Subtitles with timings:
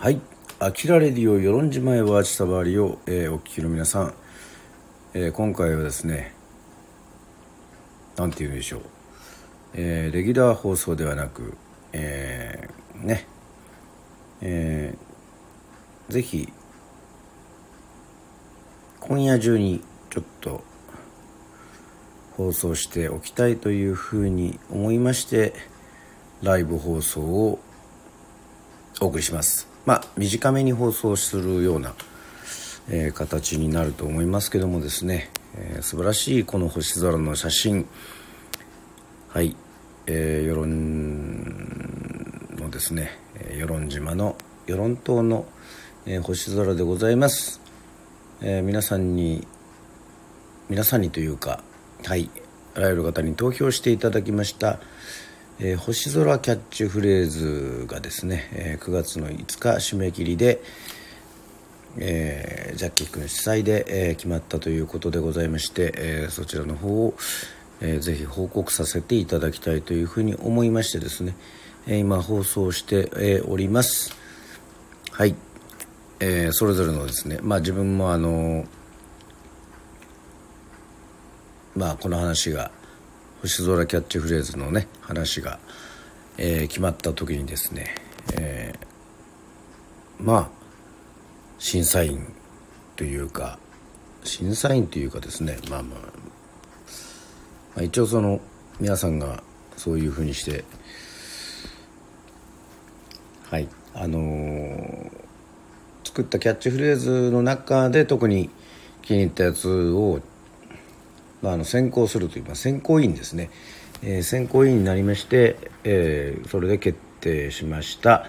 [0.00, 0.18] はい
[0.58, 4.14] 「あきらレディオ与論島へはちさばりを」えーお聞きの皆さん、
[5.12, 6.32] えー今回はですね
[8.16, 8.80] なんて言うんでしょう、
[9.74, 11.52] えーレギュラー放送ではなく、
[11.92, 13.26] えーね。
[14.40, 16.50] えーぜひ
[19.00, 20.64] 今夜中にちょっと
[22.38, 25.52] 放送しておきたいというふうに思いまして
[26.42, 27.58] ライブ放送を
[29.02, 29.69] お送りします。
[29.90, 31.94] まあ短めに放送するような、
[32.90, 37.88] えー形になると思いますけどもですね、えー素晴らしいこの星空の写真。
[39.30, 39.56] はい、
[40.06, 41.38] えー、世論
[42.56, 44.36] のですねえ与論島の
[44.68, 45.44] 与論島の、
[46.06, 47.60] えー星空でございます、
[48.42, 49.44] えー皆さんに
[50.68, 51.64] 皆さんにというか
[52.04, 52.30] はい
[52.76, 54.78] あらゆる方に投票していただきました、
[55.62, 60.62] えー星空キャッチフレーズがですね、えー9月の5日締め切りで、
[61.98, 67.14] えージャッキー君主催で、えー決まったということでございまして、えーそちらの方を、
[67.82, 71.36] えーぜひ報告させていただきたいというふうに思いましてですね、
[71.86, 74.16] えー今放送して、えーおります。
[75.12, 75.34] はい、
[76.20, 78.64] えーそれぞれのですねまあ自分もあの
[81.76, 82.70] まあこの話が
[83.42, 85.58] 星空キャッチフレーズのね話が、
[86.36, 87.94] えー決まった時にですね、
[88.34, 90.48] えーまあ
[91.58, 92.34] 審査員
[92.96, 93.58] というか
[94.24, 96.06] 審査員というかですねまあまあ、ま
[97.78, 98.40] あ、一応その
[98.78, 99.42] 皆さんが
[99.76, 100.64] そういうふうにして
[103.50, 105.20] はいあのー
[106.04, 108.50] 作ったキャッチフレーズの中で特に
[109.02, 110.20] 気に入ったやつを
[111.42, 113.50] まあ、あの選考するという、まあ、選考委員ですね、
[114.02, 118.28] えー選考委員になりまして、えーそれで決定しました、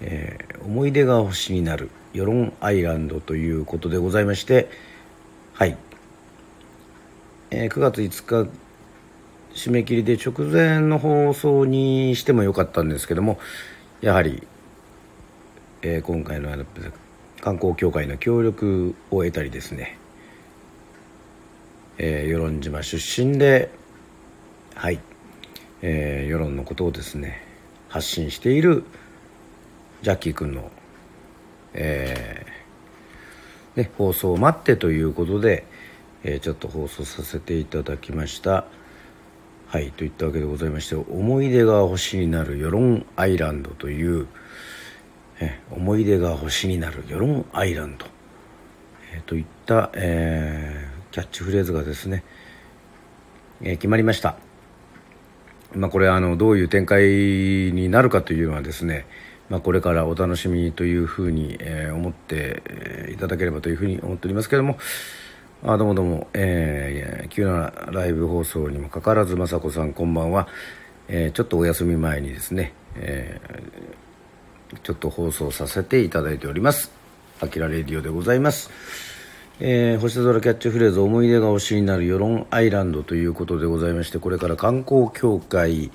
[0.00, 4.68] えー思い出が星になる世論アイランドということでございまして
[5.54, 5.76] はい、
[7.50, 8.50] えー9月5日
[9.54, 13.38] 締め切りで直前の放送にしてもよかったんですけども
[14.00, 14.46] やはり、
[15.82, 16.48] えー今回の
[17.40, 19.98] 観光協会の協力を得たりですね
[22.04, 23.70] えー、与論島出身で
[24.74, 24.98] はい、
[25.82, 27.46] えー世論のことをですね
[27.88, 28.82] 発信している
[30.02, 30.72] ジャッキー君の、
[31.74, 35.64] えーね、放送を待ってということで、
[36.24, 38.64] えーちょっと放送させていただきました。
[39.68, 44.26] はいといったわけでございまして思い出が星になる世論アイランドという、
[45.38, 48.06] えー思い出が星になる世論アイランド
[49.14, 52.24] えーといった、えーキャッチフレーズがですね、
[53.60, 54.36] えー決まりました、
[55.74, 59.04] まあ、これあのどういう展開になるかというのはですね、
[59.50, 64.78] まあ、これからお楽しみというふうに、えー思って、いただければというふうに思っておりますけれども
[65.64, 70.48] あどうもどうも、えー急なライブ放送にもかかわらず雅子さんこんばんは、
[71.08, 76.90] えーちょっとお休み前にですね、えーちょっと放送させていただいております
[77.42, 79.11] 「あきらレディオ」でございます。
[79.64, 85.92] えー星空キャッチフレーズ思い出が星になる世論アイランドということでございましてこれから観光協会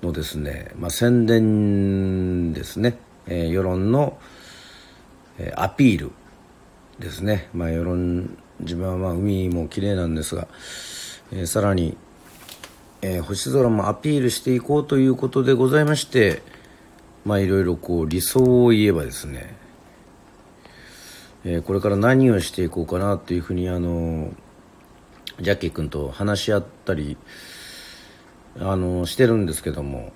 [0.00, 2.96] のですね、まあ、宣伝ですね、
[3.26, 4.16] えー世論の、
[5.38, 6.12] えーアピール
[7.00, 10.46] ですね、まあ、世論島はまあ海も綺麗なんですが、
[11.32, 11.96] えーさらに、
[13.02, 16.42] えー星空もアピールしていこうということでございまして
[17.24, 19.63] まあいろいろこう理想を言えばですね
[21.44, 24.32] えーこれから何をしていこうかなっていうふうにあの
[25.40, 27.16] ジャッキー君と話し合ったり
[28.60, 30.12] あのしてるんですけども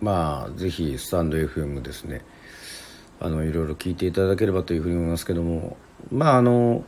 [0.00, 2.22] まあぜひスタンド FM ですね
[3.20, 5.76] あのいろいろ聞いていただければというふうに思いますけども
[6.10, 6.84] まああの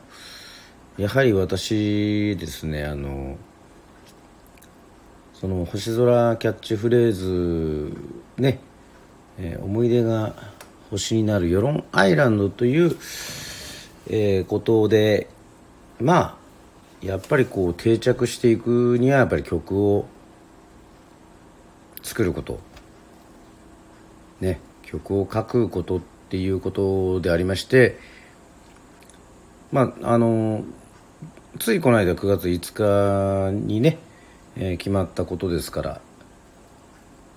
[0.97, 3.37] やはり私ですねあの
[5.35, 7.93] その星空キャッチフレーズ
[8.39, 8.61] ね、
[9.39, 10.35] えー思い出が
[10.93, 12.97] 星になる世論アイランドという、
[14.09, 15.29] えーことで
[15.99, 16.39] ま
[17.03, 20.07] あやっぱりこう定着していくにはやっぱり曲を
[22.03, 22.61] 作ること。
[24.41, 27.99] ね曲を書くことっていうことでありまして
[29.71, 30.65] まああの
[31.59, 33.99] ついこの間9月5日にね、
[34.57, 36.01] えー決まったことですから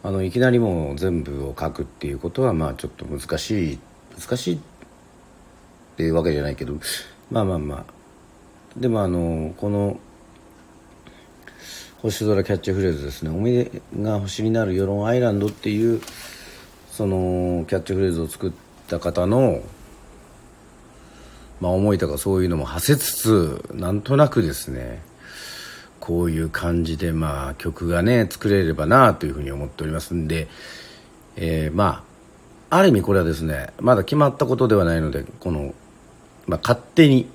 [0.06, 3.80] あのいきなりもう全部を書くっていうことはまあちょっと難しい
[4.20, 4.60] 難しいっ
[5.98, 6.74] ていうわけじゃないけど
[7.32, 7.86] まあまあまあ。
[8.78, 10.00] でもあのこの
[12.02, 16.02] 星空キャッチフレーズですね「思い出が星になる世論アイランド」っていう
[16.92, 18.52] そのキャッチフレーズを作っ
[18.86, 19.62] った方の、
[21.60, 25.02] まあ、思いとかそういうのも馳せつつなんとなくですね。
[26.06, 30.48] こういう感じで、まあ、曲がね作れればなというふうに思っておりますんで、
[31.36, 32.04] えー、ま
[32.70, 35.74] あある意味これはですねまだ決まったことではないのでこの、
[36.46, 37.28] まあ、勝手に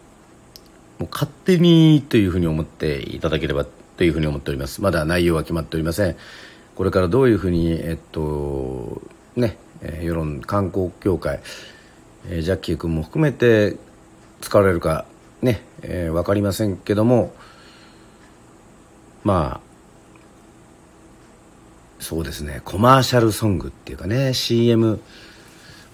[1.01, 4.81] もう勝手にというふうに思っていただければというふうに思っております。
[4.83, 6.17] まだ内容は決まっておりません。
[6.77, 9.03] これからどういうふうにえっと
[9.35, 9.57] ね
[10.01, 11.41] 世論観光協会
[12.29, 13.77] えジャッキー君も含めて
[14.41, 15.07] 使われるか
[15.43, 17.33] ね、えー、分かりませんけども
[19.25, 19.71] まあ
[22.01, 25.01] そうですねコマーシャルソングっていうかね CM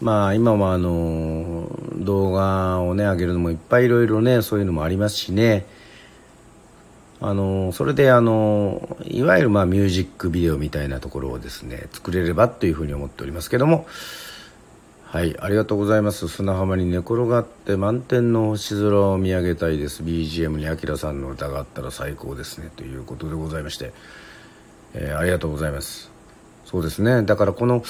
[0.01, 5.67] まあ今はあの動画をね上げるのもいっぱいいろいろねそういうのもありますしね。
[7.19, 13.87] あのそれであのいわゆるまあミュージックビデオみたいなところをですね作れればというふうに思っておりますけども
[15.09, 16.27] はいありがとうございます。
[16.27, 20.03] 砂浜に寝転がって満天の星空を見上げたいです。
[20.03, 22.71] BGM にあきらさんの歌があったら最高ですね。
[22.75, 23.93] ということでございまして、
[24.95, 26.11] えー、ありがとうございます。
[26.65, 27.23] そうですね。
[27.23, 27.85] だからこの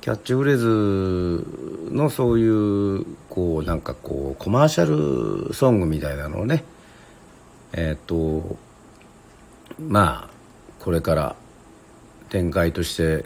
[0.00, 6.62] キャッチフレーズのそういうこうなんかこうコマーシャルソングみたいなのをね。
[7.72, 8.56] えっ、と
[9.80, 10.30] まあ
[10.78, 11.36] これから
[12.28, 13.24] 展開として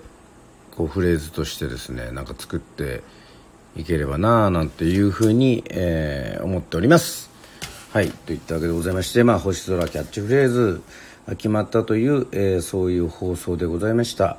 [0.81, 3.03] こうフレーズとしてですねなんか作って
[3.77, 7.29] いければなあなんていうふうに、えー、思っております。
[7.93, 10.81] はいといったわけでございましてまあ星空キャッチフレーズ
[11.27, 14.38] が決まったという、えー、そういう放送でございました、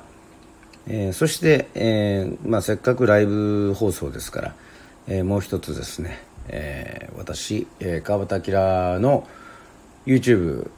[0.88, 4.54] えー、そして、えーまあ、せっかくライブ放送ですから、
[5.06, 9.28] えー、もう一つですね、えー、私、えー、川端明の
[10.06, 10.70] YouTube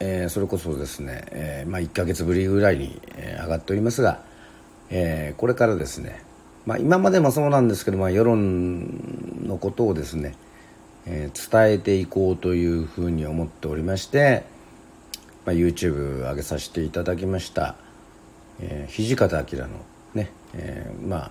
[0.00, 4.22] えー、それこそですね、えーまあ、1ヶ月ぶりぐらいに、えー、上がっておりますが、
[4.90, 6.22] えー、これからですね、
[6.66, 10.34] まあ、今までもそうなんですけど、まあ、世論のことをですね、
[11.06, 14.44] えー、伝えていこうというふうに思っておりまして、
[15.44, 17.76] まあ、YouTube 上げさせていただきました、
[18.60, 19.68] えー、土方明の
[20.14, 21.30] ね、えー、まあ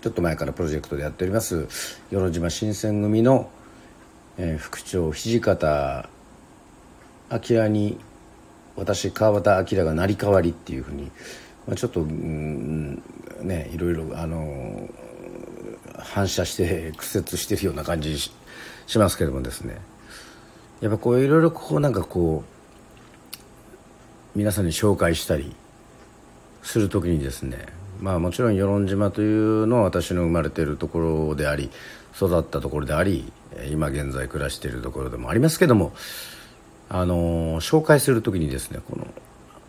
[0.00, 1.66] ちょっと前からプロジェクトでやっております
[2.10, 3.50] 与論島新選組の、
[4.38, 6.08] えー、副長土方
[7.30, 7.98] 明に
[8.76, 11.10] 私川端明が成り代わりっていうふうに
[11.68, 13.02] まあ、ちょっと、うん、
[13.42, 14.88] ねいろいろあの
[15.98, 18.32] 反射して屈折してるような感じし
[18.96, 19.78] ますけどもですね。
[20.80, 22.42] やっぱこういろいろこうなんかこ
[24.34, 25.54] う皆さんに紹介したり
[26.62, 27.66] する時にですね
[28.00, 31.70] まあもちろん与論島というのは私の生まれているところであり
[32.16, 33.30] 育ったところであり
[33.70, 35.92] 今現在暮らしているところでもありますけども
[36.88, 39.06] あの紹介する時にですねこの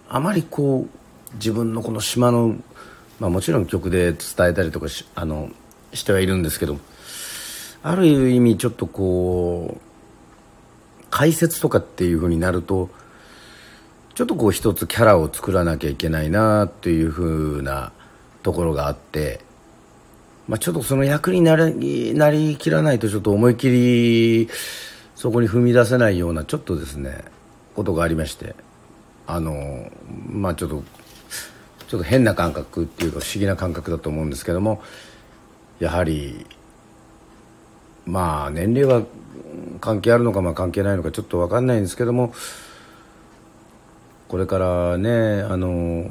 [0.07, 0.98] あまりこう
[1.35, 2.55] 自分のこの島の、
[3.19, 5.49] まあ、もちろん曲で伝えたりとかしあの
[5.93, 6.77] してはいるんですけど
[7.83, 12.89] ある意味ちょっとこう解説とかっていうふうになると
[14.15, 17.91] ちょっとこう一つキャラを作らなきゃいけないなっていうふうな
[18.43, 19.39] ところがあって、
[20.47, 24.49] まあ、ちょっとその役になりなりきらないとちょっと思い切り
[25.15, 27.23] そこに踏み出せないようなちょっとですね
[27.75, 28.55] ことがありまして
[29.25, 29.89] あの
[30.27, 30.83] まあちょっと
[31.89, 34.79] ちょっと変な感覚っていうか不思議な感覚だと思うんですけども
[35.79, 36.45] やはり
[38.05, 39.05] まあ年齢は
[39.81, 42.31] 関係あるのかまあ関係ないのかちょっと分かんないんですけども
[44.27, 46.05] これからねあの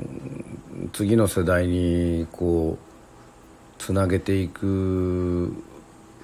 [0.92, 5.54] 次の世代にこうつなげていく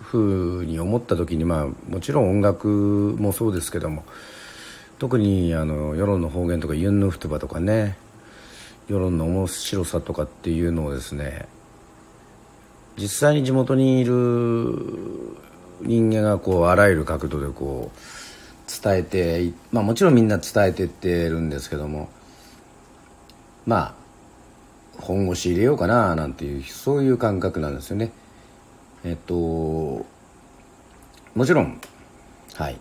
[0.02, 4.02] ふうに思った時にまあもちろん音楽もそうですけども
[4.98, 7.96] 特にあの世論の方言とかユンヌフトゥバとかね
[8.88, 11.46] 世論の面白さとかっていうのをですね
[12.96, 14.14] 実際に地元にいる
[15.80, 22.08] 人間がこうあらゆる角度でこう伝えてまあもちろんみんな伝えてってるんですけども
[23.66, 24.04] まあ
[25.00, 28.12] 本腰入れようかななんていうそういう感覚なんですよね。
[29.04, 30.06] えっとも
[31.44, 31.80] ちろん
[32.54, 32.78] はい。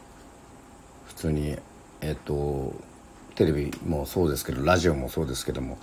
[1.08, 1.58] 普通に
[2.02, 2.74] えっと
[3.36, 5.78] テレビもそうですけどラジオもそうですけども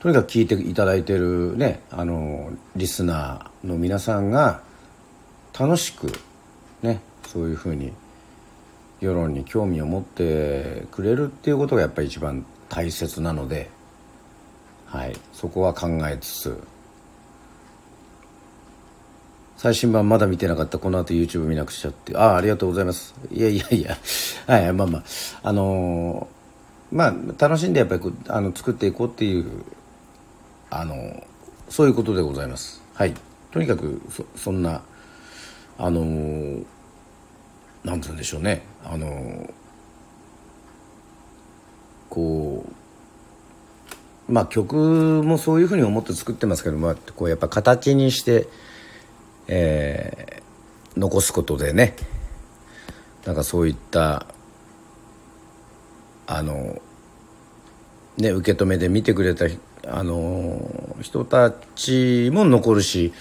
[0.00, 4.62] とにかく聞いていただいてるねあのリスナーの皆さんが
[5.58, 6.12] 楽しく
[6.82, 7.92] ねそういうふうに
[9.00, 13.70] 世論に興味を持ってくれるっていうことがやっぱり一番大切なので、
[14.86, 16.62] はい、そこは考えつつ
[19.64, 20.78] 最新版まだ見てなかった。
[20.78, 22.14] この後 YouTube 見なくちゃって。
[22.18, 23.14] ああありがとうございます。
[23.32, 23.96] いやいやいや。
[24.46, 25.02] はいまあまあ。
[25.42, 29.46] あのー、まあ楽しんでやっぱりあの作っていこうっていう
[30.68, 31.24] あの
[31.70, 32.82] そういうことでございます。
[32.92, 33.14] はい。
[33.52, 34.82] とにかくそそんな
[35.78, 36.64] あのー、
[37.84, 38.66] なんて言うんでしょうね。
[38.84, 39.50] あのー、
[42.10, 42.66] こ
[44.28, 48.46] うまあ曲もそういうふうに思って作ってますけどもこうやっぱ形にして、
[49.48, 51.96] えー、残すことでね
[53.24, 54.26] なんかそういった
[56.26, 56.80] あの
[58.16, 59.46] ね受け止めで見てくれた
[59.86, 63.12] あの人たちも残るし、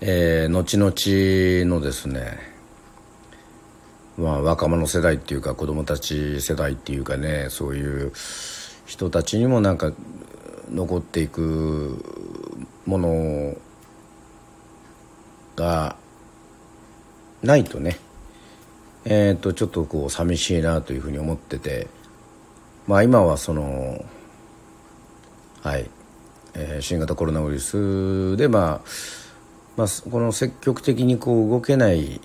[0.00, 2.38] えー、後々のですね、
[4.18, 8.12] まあ、若者世代っていうか子供たち世代っていうかねそういう
[8.86, 9.92] 人たちにもなんか
[10.70, 12.04] 残っていく
[12.86, 13.58] ものを
[15.56, 15.96] が
[17.42, 17.98] ないとね。
[19.04, 21.88] えー、とちょっとこう寂しいなというふうに思ってて。
[22.86, 24.04] まあ今はその
[25.62, 25.88] はい、
[26.54, 28.88] えー、新型コロナウイルスで、まあ、
[29.76, 32.20] まあこの積極的にこう動けない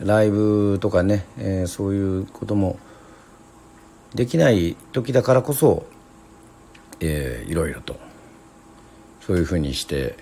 [0.00, 2.78] ライブとかね、えー、そういうことも
[4.14, 5.86] できない時だからこそ、
[6.98, 7.96] えー、いろいろと
[9.20, 10.16] そういうふうにして、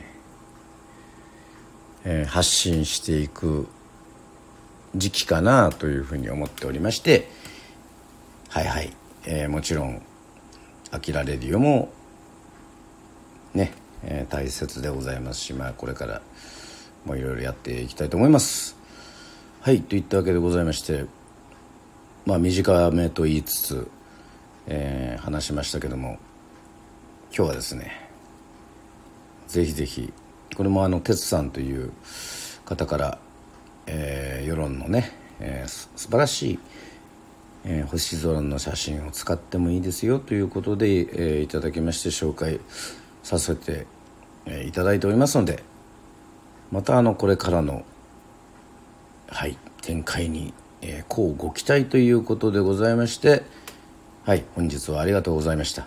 [2.04, 3.68] えー、発信していく
[4.94, 7.30] 時期かなというふうに思っておりまして
[8.48, 8.92] はいはい、
[9.24, 10.02] えー、もちろん
[10.90, 11.90] 「あきらレディオ」も
[13.54, 16.22] ね、えー、大切でございますしまあこれから
[17.06, 18.76] もいろいろやっていきたいと思います。
[19.60, 21.06] はいといったわけでございまして
[22.26, 23.88] まあ短めと言いつつ、
[24.66, 26.18] えー、話しましたけども
[27.34, 28.10] 今日はですね
[29.46, 30.12] ぜひぜひ
[30.56, 31.92] これもあの哲さんという
[32.64, 33.18] 方から、
[33.86, 36.58] えー、世論のね、えー、素晴らしい
[37.64, 42.60] えー、星空の写真を使ってもいいですよということで、えー、いただきまして紹介
[43.22, 43.86] させて、
[44.46, 45.62] えー、いただいておりますので
[46.70, 47.84] またあのこれからの
[49.28, 53.42] はい展開に、えー、うご期待ということでございまして
[54.24, 55.86] はい本日はありがとうございました。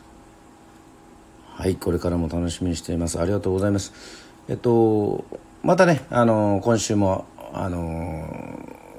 [1.48, 3.17] はいこれからも楽しみにしています。
[3.17, 4.25] ありがとうございます。
[4.50, 5.25] えっと
[5.64, 8.28] またねあの今週もあの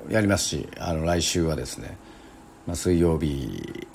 [0.08, 1.96] やりますしあの来週はですね
[2.66, 3.86] まあ、水曜日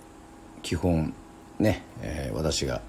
[0.61, 1.13] 基本
[1.59, 2.81] ね、えー、私が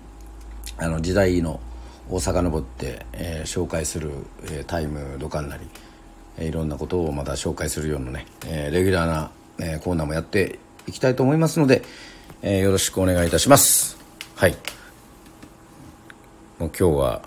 [0.78, 1.60] あの時代の
[2.08, 4.10] を遡って、えー、紹介する、
[4.44, 5.66] えー、タイムドカンなり、
[6.38, 11.82] えー、いろんなことをまた紹介するようなね、えー、レギュラーな、えー、コーナーもやっていきたいと思いますので、
[12.42, 13.96] えー、よろしくお願いいたします。
[14.36, 14.56] はい。
[16.58, 17.22] もう今日は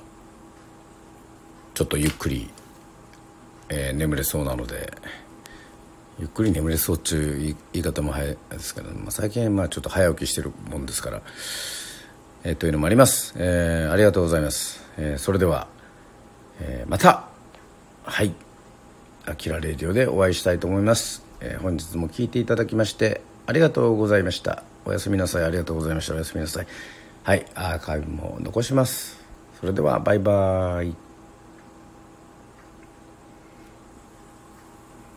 [1.75, 2.50] ちょっとゆっくり、
[3.70, 4.91] えー、眠れそうなので
[6.17, 11.22] ゆっくり眠れそうっていう言い方も早いですけど、まあ、最近まあちょっと早起きしてるもんですから、
[12.44, 15.67] えー、というのもあります、えー、ありがとうございます、えー、それでは、
[16.60, 17.27] えー、また
[18.03, 18.34] はい
[19.27, 24.63] 「あきらレディオ」でお会いしたいと思います、えー、本日も聞いていただきましてありがとうございました。
[24.86, 25.44] おやすみなさい。
[25.44, 26.13] ありがとうございました。
[26.13, 26.67] おやすみなさい。
[27.24, 29.20] はいアーカイブも残します。
[29.60, 31.04] それではバイバイ。